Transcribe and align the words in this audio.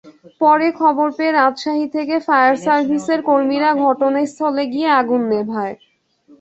পরে 0.41 0.67
খবর 0.79 1.07
পেয়ে 1.17 1.33
রাজশাহী 1.33 1.85
থেকে 1.95 2.15
ফায়ার 2.27 2.55
সার্ভিসের 2.65 3.19
কর্মীরা 3.29 3.69
ঘনাস্থলে 3.79 4.63
গিয়ে 4.73 4.89
আগুন 4.99 5.21
নেভায়। 5.31 5.75